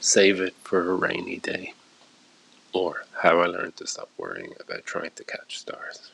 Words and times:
Save 0.00 0.40
it 0.40 0.54
for 0.62 0.90
a 0.90 0.94
rainy 0.94 1.38
day. 1.38 1.74
Or 2.72 3.04
How 3.22 3.40
I 3.40 3.46
Learned 3.46 3.76
to 3.78 3.86
Stop 3.86 4.10
Worrying 4.16 4.54
About 4.60 4.84
Trying 4.86 5.10
to 5.16 5.24
Catch 5.24 5.58
Stars. 5.58 6.12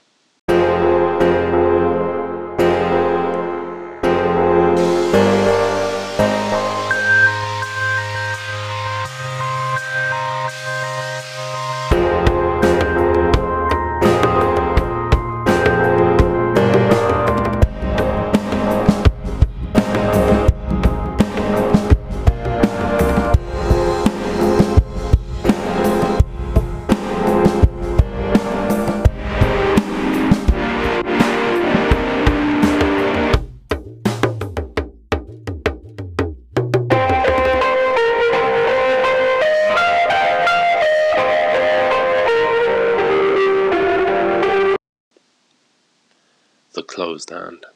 The 46.74 46.82
Closed 46.82 47.30
Hand 47.30 47.66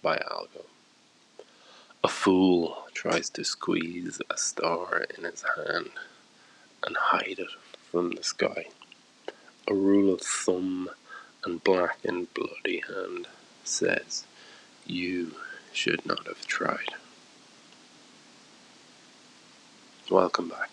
by 0.00 0.18
Algo. 0.18 0.66
A 2.04 2.08
fool 2.08 2.86
tries 2.94 3.28
to 3.30 3.42
squeeze 3.42 4.20
a 4.30 4.36
star 4.38 5.06
in 5.18 5.24
his 5.24 5.44
hand 5.56 5.90
and 6.86 6.96
hide 6.96 7.40
it 7.40 7.50
from 7.90 8.12
the 8.12 8.22
sky. 8.22 8.66
A 9.66 9.74
rule 9.74 10.14
of 10.14 10.20
thumb 10.20 10.88
and 11.44 11.64
black 11.64 11.98
and 12.04 12.32
bloody 12.32 12.84
hand 12.86 13.26
says 13.64 14.24
you 14.86 15.34
should 15.72 16.06
not 16.06 16.28
have 16.28 16.46
tried. 16.46 16.94
Welcome 20.08 20.48
back. 20.48 20.70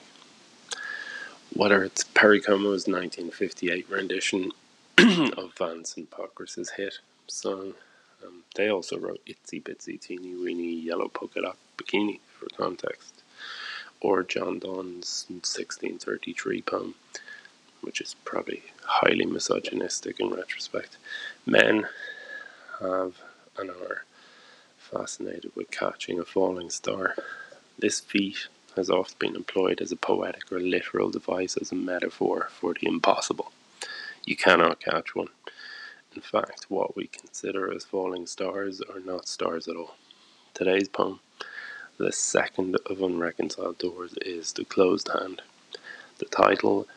Whether 1.52 1.84
it's 1.84 2.04
Perry 2.04 2.42
Como's 2.42 2.86
1958 2.88 3.90
rendition 3.90 4.52
of 5.00 5.54
Vance 5.58 5.98
and 5.98 6.08
Pockriss's 6.12 6.70
hit 6.78 7.00
song. 7.28 7.74
Um, 8.26 8.44
they 8.56 8.70
also 8.70 8.98
wrote 8.98 9.22
Itsy 9.26 9.62
Bitsy 9.62 10.00
Teeny 10.00 10.36
Weeny 10.36 10.74
Yellow 10.74 11.08
Polka 11.08 11.42
Dot 11.42 11.58
Bikini 11.78 12.20
for 12.40 12.48
context, 12.56 13.24
or 14.02 14.24
John 14.24 14.60
Donne's 14.60 15.26
1633 15.30 16.62
poem, 16.62 16.96
which 17.82 18.02
is 18.02 18.16
probably 18.26 18.64
highly 18.84 19.26
misogynistic 19.26 20.20
in 20.20 20.30
retrospect. 20.30 20.98
Men 21.46 21.88
have 22.80 23.16
and 23.58 23.70
are 23.70 24.06
fascinated 24.78 25.52
with 25.56 25.72
catching 25.72 26.20
a 26.20 26.26
falling 26.26 26.70
star. 26.70 27.16
This 27.80 28.00
feat 28.00 28.48
has 28.76 28.90
often 28.90 29.16
been 29.20 29.36
employed 29.36 29.82
as 29.82 29.92
a 29.92 29.96
poetic 29.96 30.52
or 30.52 30.60
literal 30.60 31.10
device 31.10 31.58
as 31.58 31.72
a 31.72 31.76
metaphor 31.76 32.50
for 32.52 32.74
the 32.74 32.88
impossible. 32.88 33.52
You 34.26 34.36
cannot 34.36 34.80
catch 34.80 35.16
one. 35.16 35.30
In 36.16 36.22
fact, 36.22 36.68
what 36.70 36.96
we 36.96 37.08
consider 37.08 37.74
as 37.74 37.84
falling 37.84 38.26
stars 38.26 38.82
are 38.82 39.02
not 39.02 39.28
stars 39.28 39.68
at 39.68 39.76
all. 39.76 39.96
Today's 40.54 40.88
poem, 40.88 41.20
the 41.98 42.14
second 42.14 42.78
of 42.86 43.02
Unreconciled 43.02 43.80
Doors, 43.80 44.16
is 44.22 44.54
The 44.54 44.64
Closed 44.64 45.10
Hand. 45.10 45.42
The 46.20 46.26
title, 46.28 46.88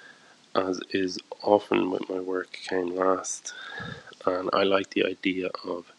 as 0.55 0.81
is 0.93 1.19
often 1.43 1.91
with 1.91 2.09
my 2.09 2.21
work, 2.21 2.53
came 2.53 2.95
last, 2.95 3.55
and 4.25 4.51
I 4.53 4.63
like 4.63 4.91
the 4.91 5.05
idea 5.05 5.51
of 5.65 5.93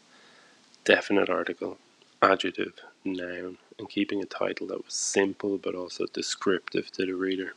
definite 0.85 1.29
article, 1.29 1.77
adjective, 2.21 2.73
noun, 3.03 3.57
and 3.77 3.89
keeping 3.89 4.21
a 4.21 4.25
title 4.25 4.67
that 4.67 4.85
was 4.85 4.93
simple 4.93 5.57
but 5.57 5.75
also 5.75 6.05
descriptive 6.13 6.89
to 6.91 7.05
the 7.05 7.13
reader 7.13 7.53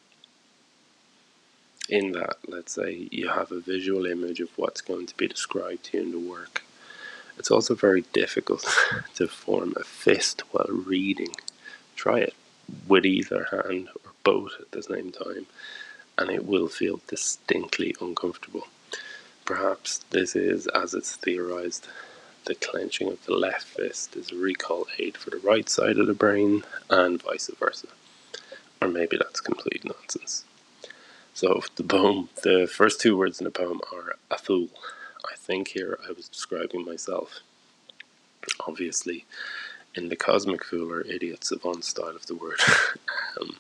in 1.88 2.12
that, 2.12 2.36
let's 2.48 2.72
say, 2.72 3.08
you 3.10 3.28
have 3.28 3.52
a 3.52 3.60
visual 3.60 4.06
image 4.06 4.40
of 4.40 4.56
what's 4.56 4.80
going 4.80 5.06
to 5.06 5.16
be 5.16 5.28
described 5.28 5.84
to 5.84 5.98
you 5.98 6.02
in 6.04 6.10
the 6.12 6.30
work. 6.30 6.62
It's 7.38 7.50
also 7.50 7.74
very 7.74 8.02
difficult 8.12 8.66
to 9.16 9.26
form 9.28 9.74
a 9.76 9.84
fist 9.84 10.42
while 10.52 10.68
reading. 10.68 11.32
Try 11.96 12.20
it 12.20 12.34
with 12.86 13.04
either 13.04 13.48
hand 13.50 13.88
or 14.04 14.12
both 14.22 14.52
at 14.60 14.70
the 14.70 14.82
same 14.82 15.12
time, 15.12 15.46
and 16.16 16.30
it 16.30 16.46
will 16.46 16.68
feel 16.68 17.00
distinctly 17.08 17.94
uncomfortable. 18.00 18.68
Perhaps 19.44 19.98
this 20.10 20.36
is, 20.36 20.66
as 20.68 20.94
it's 20.94 21.16
theorized, 21.16 21.88
the 22.44 22.54
clenching 22.54 23.08
of 23.08 23.24
the 23.26 23.34
left 23.34 23.64
fist 23.66 24.16
is 24.16 24.30
a 24.30 24.36
recall 24.36 24.86
aid 24.98 25.16
for 25.16 25.30
the 25.30 25.38
right 25.38 25.68
side 25.68 25.98
of 25.98 26.06
the 26.06 26.14
brain, 26.14 26.62
and 26.90 27.22
vice 27.22 27.50
versa. 27.58 27.88
Or 28.80 28.88
maybe 28.88 29.16
that's 29.16 29.40
complete 29.40 29.84
nonsense. 29.84 30.44
So 31.34 31.62
the 31.76 31.84
poem, 31.84 32.28
the 32.42 32.66
first 32.66 33.00
two 33.00 33.16
words 33.16 33.40
in 33.40 33.44
the 33.44 33.50
poem 33.50 33.80
are 33.92 34.16
a 34.30 34.38
fool. 34.38 34.68
I 35.30 35.36
think 35.36 35.68
here 35.68 35.98
I 36.08 36.12
was 36.12 36.28
describing 36.28 36.84
myself. 36.84 37.40
Obviously, 38.66 39.24
in 39.94 40.08
the 40.08 40.16
cosmic 40.16 40.64
fool 40.64 40.92
or 40.92 41.02
idiot 41.02 41.44
savant 41.44 41.84
style 41.84 42.16
of 42.16 42.26
the 42.26 42.34
word. 42.34 42.58
um, 43.40 43.56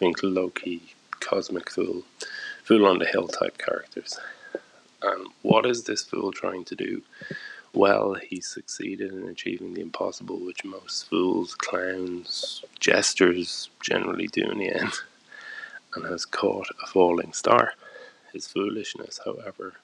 think 0.00 0.22
Loki, 0.22 0.94
cosmic 1.20 1.70
fool, 1.70 2.02
fool 2.64 2.86
on 2.86 2.98
the 2.98 3.06
hill 3.06 3.28
type 3.28 3.58
characters. 3.58 4.18
And 5.02 5.28
what 5.42 5.66
is 5.66 5.84
this 5.84 6.02
fool 6.02 6.32
trying 6.32 6.64
to 6.66 6.74
do? 6.74 7.02
Well, 7.72 8.14
he 8.14 8.40
succeeded 8.40 9.12
in 9.12 9.28
achieving 9.28 9.74
the 9.74 9.82
impossible, 9.82 10.38
which 10.38 10.64
most 10.64 11.08
fools, 11.08 11.54
clowns, 11.54 12.64
jesters 12.80 13.70
generally 13.82 14.26
do 14.26 14.50
in 14.50 14.58
the 14.58 14.74
end 14.74 14.92
and 15.94 16.06
has 16.06 16.24
caught 16.24 16.68
a 16.82 16.86
falling 16.86 17.32
star. 17.32 17.74
His 18.32 18.46
foolishness, 18.46 19.20
however, 19.24 19.74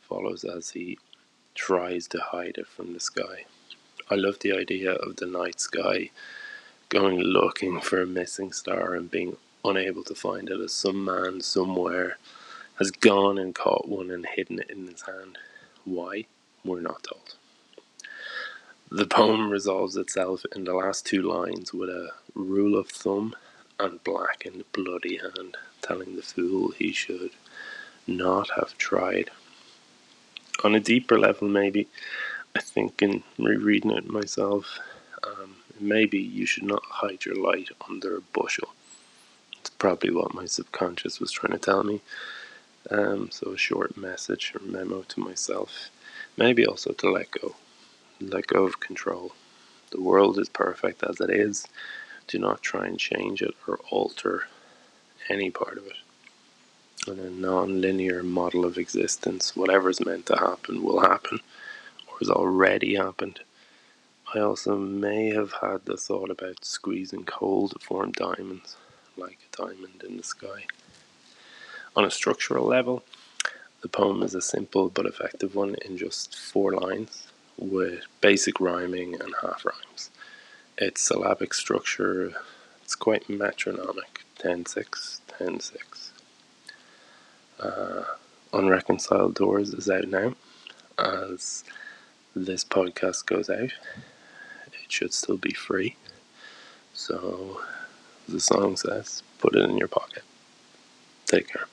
follows 0.00 0.44
as 0.44 0.70
he 0.70 0.98
tries 1.54 2.06
to 2.08 2.20
hide 2.20 2.56
it 2.58 2.66
from 2.66 2.92
the 2.92 3.00
sky. 3.00 3.46
I 4.10 4.14
love 4.14 4.38
the 4.40 4.52
idea 4.52 4.92
of 4.92 5.16
the 5.16 5.26
night 5.26 5.60
sky 5.60 6.10
going 6.88 7.18
looking 7.18 7.80
for 7.80 8.00
a 8.00 8.06
missing 8.06 8.52
star 8.52 8.94
and 8.94 9.10
being 9.10 9.36
unable 9.64 10.04
to 10.04 10.14
find 10.14 10.48
it 10.48 10.60
as 10.60 10.72
some 10.72 11.04
man 11.04 11.40
somewhere 11.40 12.18
has 12.78 12.90
gone 12.90 13.38
and 13.38 13.54
caught 13.54 13.88
one 13.88 14.10
and 14.10 14.26
hidden 14.26 14.60
it 14.60 14.70
in 14.70 14.86
his 14.86 15.02
hand. 15.02 15.38
Why? 15.84 16.26
We're 16.64 16.80
not 16.80 17.02
told. 17.02 17.34
The 18.90 19.06
poem 19.06 19.50
resolves 19.50 19.96
itself 19.96 20.44
in 20.54 20.64
the 20.64 20.74
last 20.74 21.04
two 21.06 21.22
lines 21.22 21.72
with 21.74 21.90
a 21.90 22.10
rule 22.34 22.78
of 22.78 22.88
thumb 22.88 23.34
and 23.78 24.02
blackened 24.04 24.64
bloody 24.72 25.18
hand, 25.18 25.56
telling 25.82 26.16
the 26.16 26.22
fool 26.22 26.70
he 26.70 26.92
should 26.92 27.32
not 28.06 28.50
have 28.56 28.76
tried. 28.78 29.30
On 30.64 30.74
a 30.74 30.80
deeper 30.80 31.18
level, 31.18 31.48
maybe, 31.48 31.88
I 32.54 32.60
think 32.60 33.02
in 33.02 33.22
rereading 33.38 33.90
it 33.90 34.08
myself, 34.08 34.78
um, 35.24 35.56
maybe 35.78 36.18
you 36.18 36.46
should 36.46 36.62
not 36.62 36.82
hide 36.84 37.24
your 37.24 37.34
light 37.34 37.68
under 37.88 38.16
a 38.16 38.20
bushel. 38.20 38.68
It's 39.60 39.70
probably 39.70 40.10
what 40.10 40.34
my 40.34 40.46
subconscious 40.46 41.20
was 41.20 41.32
trying 41.32 41.52
to 41.52 41.58
tell 41.58 41.84
me. 41.84 42.00
Um, 42.90 43.30
so, 43.30 43.52
a 43.52 43.58
short 43.58 43.96
message 43.96 44.52
or 44.54 44.64
memo 44.64 45.02
to 45.02 45.20
myself. 45.20 45.90
Maybe 46.36 46.64
also 46.64 46.92
to 46.92 47.10
let 47.10 47.30
go. 47.32 47.56
Let 48.20 48.46
go 48.46 48.64
of 48.64 48.80
control. 48.80 49.32
The 49.90 50.00
world 50.00 50.38
is 50.38 50.48
perfect 50.48 51.02
as 51.02 51.20
it 51.20 51.30
is 51.30 51.66
do 52.26 52.38
not 52.38 52.62
try 52.62 52.86
and 52.86 52.98
change 52.98 53.42
it 53.42 53.54
or 53.66 53.78
alter 53.90 54.48
any 55.28 55.50
part 55.50 55.78
of 55.78 55.86
it. 55.86 55.96
In 57.08 57.18
a 57.18 57.30
non 57.30 57.80
linear 57.80 58.22
model 58.22 58.64
of 58.64 58.78
existence, 58.78 59.54
whatever 59.54 59.90
is 59.90 60.04
meant 60.04 60.26
to 60.26 60.36
happen 60.36 60.82
will 60.82 61.00
happen, 61.00 61.40
or 62.08 62.18
has 62.18 62.30
already 62.30 62.96
happened. 62.96 63.40
I 64.34 64.40
also 64.40 64.76
may 64.76 65.30
have 65.30 65.52
had 65.60 65.84
the 65.84 65.96
thought 65.96 66.30
about 66.30 66.64
squeezing 66.64 67.24
coal 67.24 67.68
to 67.68 67.78
form 67.78 68.10
diamonds, 68.12 68.76
like 69.16 69.38
a 69.52 69.56
diamond 69.56 70.02
in 70.06 70.16
the 70.16 70.24
sky. 70.24 70.66
On 71.94 72.04
a 72.04 72.10
structural 72.10 72.66
level, 72.66 73.04
the 73.82 73.88
poem 73.88 74.22
is 74.22 74.34
a 74.34 74.42
simple 74.42 74.88
but 74.88 75.06
effective 75.06 75.54
one 75.54 75.76
in 75.84 75.96
just 75.96 76.36
four 76.36 76.72
lines, 76.72 77.28
with 77.56 78.02
basic 78.20 78.60
rhyming 78.60 79.14
and 79.14 79.34
half 79.42 79.64
rhymes 79.64 80.10
its 80.78 81.00
syllabic 81.00 81.54
structure 81.54 82.32
it's 82.82 82.94
quite 82.94 83.28
metronomic 83.28 84.24
10 84.38 84.66
6 84.66 85.20
10 85.38 85.60
6 85.60 86.12
uh, 87.60 88.04
unreconciled 88.52 89.34
doors 89.34 89.72
is 89.72 89.88
out 89.88 90.08
now 90.08 90.34
as 90.98 91.64
this 92.34 92.64
podcast 92.64 93.26
goes 93.26 93.48
out 93.48 93.72
it 94.66 94.88
should 94.88 95.12
still 95.12 95.38
be 95.38 95.52
free 95.52 95.96
so 96.92 97.60
the 98.28 98.40
song 98.40 98.76
says, 98.76 99.22
put 99.38 99.54
it 99.54 99.68
in 99.68 99.76
your 99.76 99.86
pocket. 99.86 100.22
Take 101.26 101.48
care. 101.48 101.66